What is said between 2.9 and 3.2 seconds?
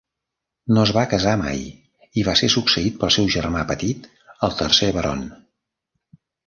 pel